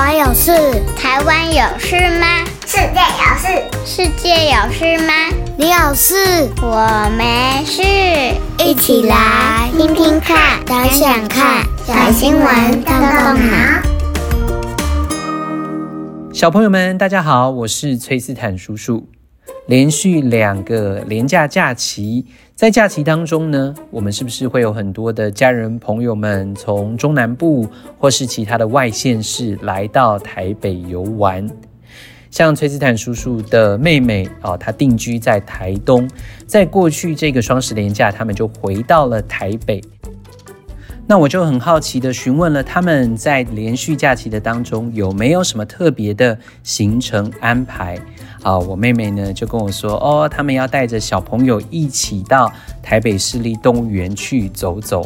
[0.00, 0.50] 国有事，
[0.96, 2.26] 台湾有事吗？
[2.64, 3.46] 世界有事，
[3.84, 5.12] 世界有事吗？
[5.58, 7.82] 你有事，我没事。
[8.64, 13.58] 一起来听听看，想想看，小新闻动动脑。
[16.32, 19.06] 小朋友们，大家好，我是崔斯坦叔叔。
[19.66, 22.24] 连续两个连假假期，
[22.54, 31.48] 在假期当中呢，我们是不是会有很多的家人朋友们从中南部或是其他的外县市来到台北游玩？
[32.30, 36.08] 像崔斯坦叔叔的妹妹啊，她定居在台东，
[36.46, 39.82] 在过去这个双十连假，他们就回到了台北。
[41.10, 47.98] 那我就很好奇的询问了他们在连续假期的当中有没有什么特别的行程安排
[48.44, 48.56] 啊？
[48.56, 55.04] 我妹妹呢就跟我说，哦，他们要带着小朋友一起到台北市立动物园去走走。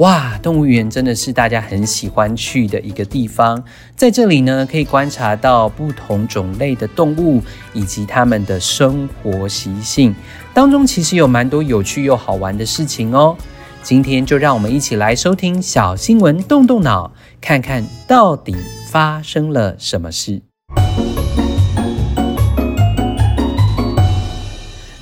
[0.00, 3.64] 哇，动物园真的是大家很喜欢去的一个地方，
[3.96, 7.40] 在这里呢，可以观察到不同种类的动物
[7.72, 10.14] 以及它们的生活习性，
[10.52, 13.34] 当中其实有蛮多有趣又好玩的事情哦。
[13.82, 18.54] 今天就让我们一起来收听小新闻，动动脑，看看到底
[18.88, 20.40] 发生了什么事。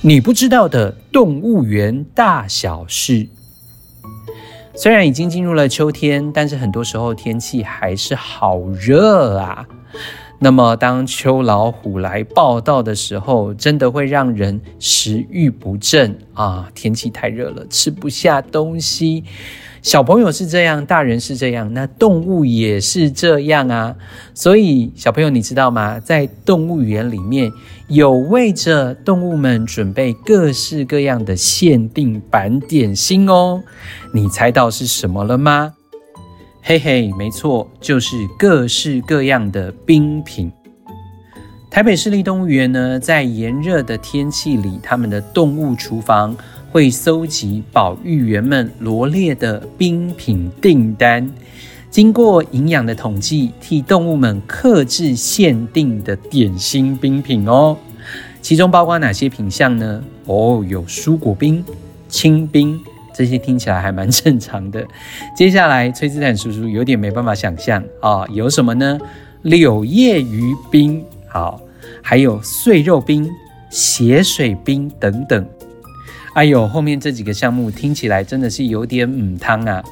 [0.00, 3.28] 你不知道的动物园大小事。
[4.74, 9.66] 虽然已经进入了秋天，但是很多时候天气还是好热啊。
[10.42, 16.66] 那么当秋老虎来报道的时候，真的会让人食欲不振啊！
[16.74, 19.22] 天气太热了，吃不下东西。
[19.82, 23.94] 小朋友是这样，大人是这样，那动物也是这样啊。
[24.32, 26.00] 所以小朋友，你知道吗？
[26.00, 27.52] 在动物园里面
[27.88, 33.62] 有为着动物们准备各式各样的限定版点心哦。
[34.14, 35.74] 你猜到是什么了吗？
[36.62, 40.52] 嘿嘿，没错，就是各式各样的冰品。
[41.70, 46.36] 台北市立动物园呢，在炎热的天气里，他们的动物厨房。
[46.72, 51.28] 会搜集保育员们罗列的冰品订单，
[51.90, 57.76] 经过营养的统计，替动物们克制限定的点心冰品哦。
[58.40, 60.00] 其中包括哪些品项呢？
[60.26, 61.64] 哦，有蔬果冰、
[62.08, 62.80] 清冰，
[63.12, 64.86] 这些听起来还蛮正常的。
[65.36, 68.98] 接下来，崔斯坦叔叔有点没办法想象啊、有什么呢？
[69.42, 71.60] 柳叶鱼冰，好，
[72.02, 73.30] 还有碎肉冰、
[73.70, 75.46] 血水冰等等。
[76.34, 79.82] 哎呦，后面这几个项目听起来真的是有点母汤啊！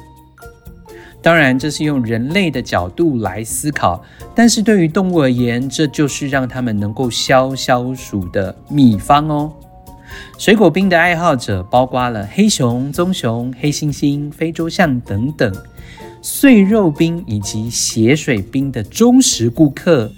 [1.21, 4.01] 当然，这是用人类的角度来思考，
[4.33, 9.51] 但是对于动物而言，这就是让他们能够消消暑的秘方哦。
[10.37, 15.51] 水果冰的爱好者包括了黑熊、棕熊、黑猩猩、非洲象等等；
[16.21, 20.11] 碎肉冰以及血水冰的忠实顾客，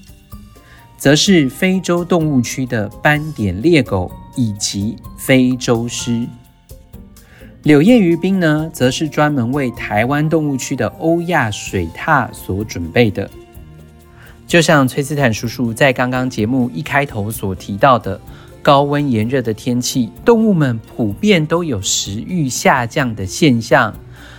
[0.98, 4.12] 则是非洲动物区的斑点猎狗。
[4.38, 6.26] 以及非洲狮。
[7.64, 13.30] 柳叶鱼冰呢，则是专门为台湾动物区的欧亚水獭所准备的。
[14.48, 18.22] 就像崔斯坦叔叔在刚刚节目一开头所提到的，
[18.62, 23.94] 高温炎热的天气，动物们普遍都有食欲下降的现象，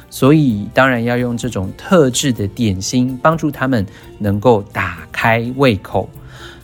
[0.09, 3.84] 所以当然要用这种特制的点心，帮助它们
[4.19, 6.09] 能够打开胃口。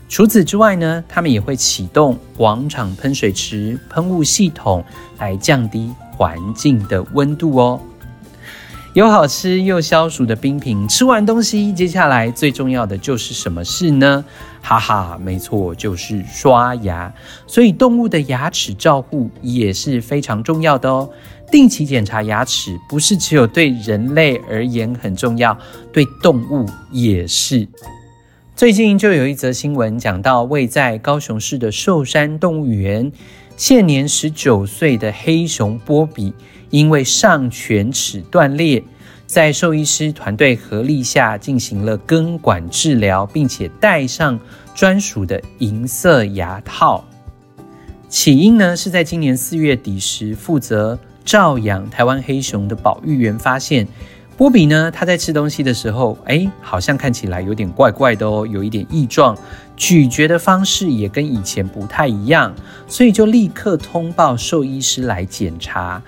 [0.08, 4.82] 除此之外呢，他们也会启动广场喷水池喷雾系统
[5.18, 7.80] 来降低环境的温度哦。
[8.94, 14.24] 有好吃又消暑的冰品，吃完东西，接下来最重要的就是什么事呢？
[14.62, 17.12] 哈哈，没错，就是刷牙。
[17.46, 21.08] 所以动物的牙齿照护也是非常重要的哦。
[21.52, 25.56] 定期检查牙齿，不是只有对人类而言很重要，
[25.92, 27.68] 对动物也是。
[28.56, 33.12] 最近就有一则新闻讲到，位在高雄市的寿山动物园，
[33.56, 36.34] 现年十九岁的黑熊波比，
[36.70, 38.82] 因为上犬齿断裂，
[39.26, 44.38] 在兽医师团队合力下进行了根管治疗，并且戴上
[44.74, 47.04] 专属的银色牙套。
[48.08, 53.86] 起因呢，是在今年四月底时，负责照养台湾黑熊的保育员发现。
[54.38, 59.36] 波比呢，他在吃东西的时候，哎，好像看起来有点怪怪的哦，有一点异状，
[59.76, 62.54] 咀嚼的方式也跟以前不太一样，
[62.86, 66.00] 所以就立刻通报兽医师来检查。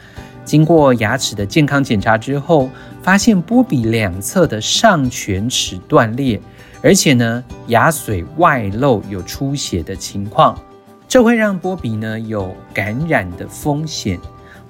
[0.50, 2.69] 经过牙齿的健康检查之后，
[3.05, 6.41] 发现波比两侧的上犬齿断裂，
[6.82, 10.61] 而且呢，牙髓外露有出血的情况，
[11.06, 14.19] 这会让波比呢有感染的风险。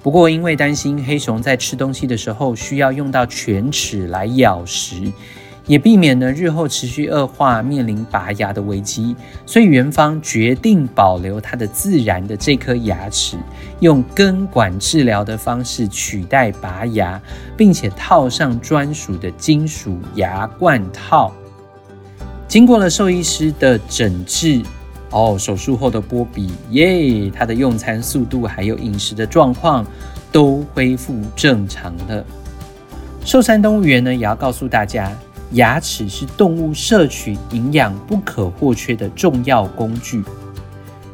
[0.03, 5.11] 不过，因为担心黑熊在吃东西的时候需要用到犬齿来咬食，
[5.65, 9.15] 也避免了日后持续恶化，面临拔牙的危机。
[9.45, 13.37] 所以园方决定保留它的自然的这颗牙齿，
[13.79, 17.21] 用根管治疗的方式取代拔牙，
[17.55, 21.31] 并且套上专属的金属牙冠套。
[22.47, 24.61] 经过了兽医师的诊治。
[25.13, 29.85] 哦，手术后的波比耶，他的用餐速度还有饮食的状况
[30.31, 32.25] 都恢复正常了。
[33.25, 35.11] 寿山动物园呢，也要告诉大家，
[35.51, 40.23] 牙齿是动物摄取营养不可或缺的重要工具。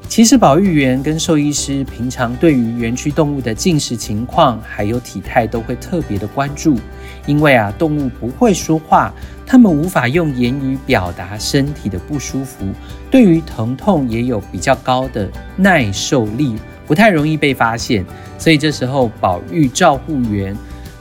[0.08, 6.80] 其实保育员跟兽医师平常对于园区动物的进食情况还有体态都会特别的关注，
[7.26, 9.14] 因为啊，动物不会说话。
[9.46, 12.66] 他们无法用言语表达身体的不舒服，
[13.12, 16.56] 对于疼痛也有比较高的耐受力，
[16.86, 18.06] 不太容易被发现。
[18.38, 20.56] 所以这时候保育照护员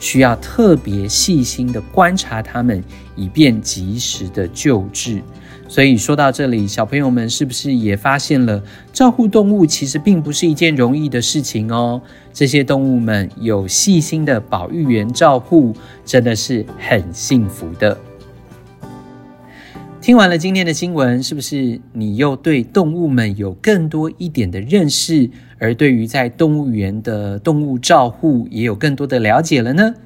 [0.07, 2.81] 需要特别细心的观察它们，
[3.17, 5.21] 以便及时的救治。
[5.67, 8.63] 所以说到这里，小朋友们是不是也发现了，
[8.93, 12.01] 照顾动物其实并不是一件容易的事情哦？
[12.33, 15.75] 这些动物们有细心的保育员照顾，
[16.05, 17.99] 真的是很幸福的。
[20.07, 29.97] 听完了今天的新闻，是不是你又对动物们有更多一点的认识，而对于在动物园的动物照护也有更多的了解了呢？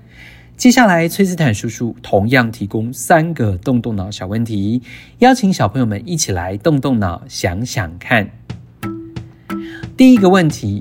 [0.56, 4.80] 接下来，崔斯坦叔叔同样提供三个动动脑小问题，
[5.18, 8.30] 邀请小朋友们一起来动动脑，想想看。
[9.98, 10.80] 第一个问题，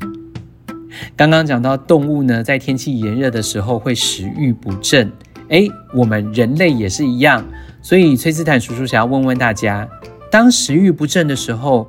[1.17, 5.11] 刚刚讲到动物呢，在天气炎热的时候会食欲不振，
[5.49, 7.45] 诶，我们人类也是一样。
[7.89, 9.89] 所以，崔斯坦叔叔想要问问大家：
[10.29, 11.87] 当食欲不振的时候，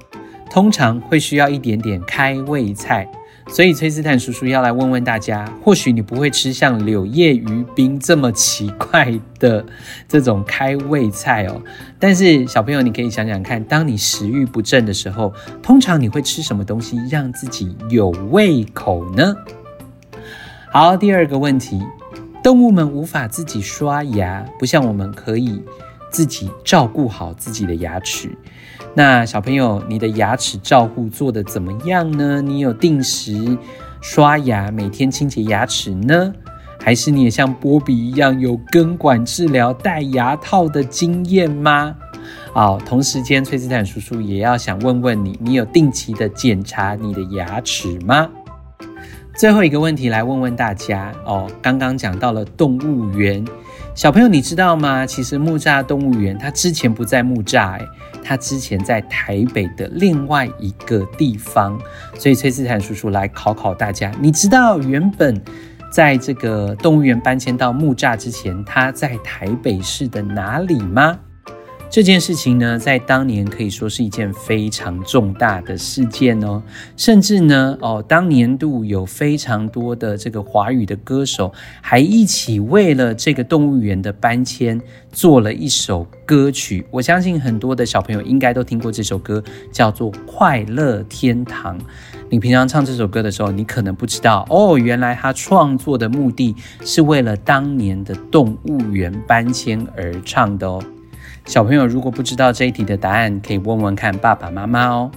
[0.51, 3.07] 通常会需要一点点开胃菜。
[3.49, 9.63] 所以，崔斯坦叔叔要来问问大家：或许你不会吃像柳叶鱼冰这么奇怪的
[10.09, 11.61] 这种开胃菜哦，
[11.99, 19.37] 但是小朋友，你可以想想看，当你食欲不振的时候，通常你会吃什么东西让自己有胃口呢？
[20.73, 21.79] 好，第二个问题。
[22.43, 25.63] 动物们无法自己刷牙，不像我们可以
[26.11, 28.31] 自己照顾好自己的牙齿。
[28.95, 32.43] 那小朋友，你的牙齿照顾做得怎么样呢？
[32.43, 33.57] 你有定时
[34.01, 36.33] 刷牙，每天清洁牙齿呢？
[36.83, 41.95] 还是你也像波比一样有根管治疗、戴牙套的经验吗？
[42.53, 48.29] 好，同时间，崔斯坦叔叔也要想问问你，你有定期的检查你的牙齿吗？
[49.37, 53.45] 最后一个问题来问问大家哦，刚刚讲到了动物园，
[53.95, 55.05] 小朋友你知道吗？
[55.05, 57.87] 其实木栅动物园它之前不在木栅，诶，
[58.25, 61.79] 它之前在台北的另外一个地方。
[62.15, 65.39] 所以崔斯坦叔叔来考考大家，你知道原本
[65.93, 71.19] 在这个动物园搬迁到木栅之前，它在台北市的哪里吗？
[71.91, 76.63] 这件事情呢，在当年可以说是一件非常重大的事件哦，
[76.97, 86.87] 甚至呢，哦，当年度有非常多的这个华语的歌手，还一起为了这个动物园的搬迁做了一首歌曲。
[86.93, 91.77] 我相信很多的小朋友应该都听过这首歌，叫做《快乐天堂》。
[92.31, 96.55] 你平常唱这首歌的时候，你可能不知道哦，原来他创作的目的
[96.85, 100.81] 是为了当年的动物园搬迁而唱的哦。
[101.51, 105.11] 小朋友如果不知道这一题的答案，可以问问看爸爸妈妈哦。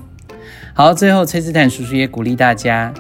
[0.74, 2.92] 好，最后崔斯坦叔叔也鼓励大家，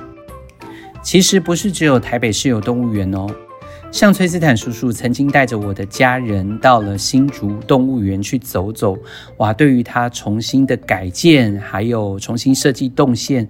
[1.01, 3.25] 其实不是只有台北市有动物园哦。
[3.91, 8.95] 像崔斯坦叔叔曾经带着我的家人到了新竹动物园去走走，
[9.37, 13.47] 哇，对于他重新的改建，还有重新设计动线。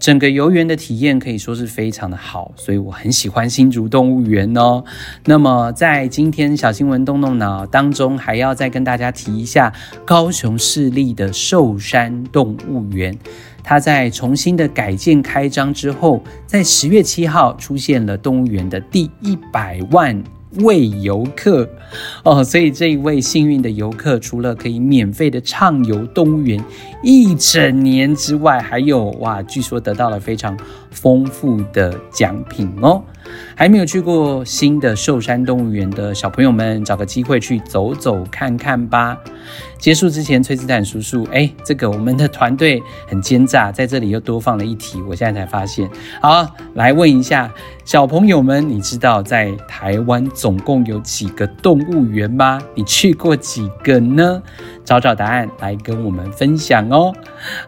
[0.00, 4.82] 整个游园的体验可以说是非常的好，所以我很喜欢新竹动物园哦。
[5.26, 9.70] 那么在今天小新闻动动脑当中，还要再跟大家提一下
[10.06, 13.14] 高雄市立的寿山动物园，
[13.62, 20.24] 它在重新的改建开张之后，在十月七号出现了动物园的第一百万
[20.56, 21.68] 位游客
[22.24, 26.62] 哦，所以这一位幸运的游客，除了可以免费的畅游动物园
[27.02, 30.58] 一整年之外，还有哇，据说得到了非常
[30.90, 33.02] 丰富的奖品哦。
[33.54, 39.16] 还没有去过新的寿山动物园的小朋友们，找个机会去走走看看吧。
[39.78, 45.88] 结束之前，崔斯坦叔叔，哎，这个我们的团队很奸诈，在这里又多放了一题，我现在才发现。
[46.20, 47.52] 好，来问一下
[47.84, 52.60] 小朋友们，你知道在台湾总共有几个动物园吗？
[52.74, 54.42] 你去过几个呢？
[54.90, 57.14] 找找答案来跟我们分享哦。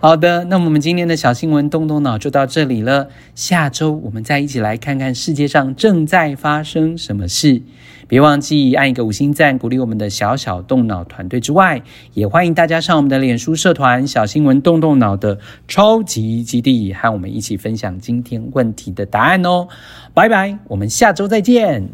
[0.00, 3.10] 好的，那我们今天的小新闻动动脑就到这里了。
[3.36, 7.62] 下周我们再一起来看看世界上正在发生什么事。
[8.08, 11.80] 别忘记按一个五星赞，鼓励我们的小小动脑团队之外，
[12.12, 15.38] 也欢迎大家上我们的脸书社团“小新闻动动脑”的
[15.68, 19.68] 超级基地，和我们一起分享今天问题的答案哦。
[20.12, 21.88] 拜拜，我们下周再见。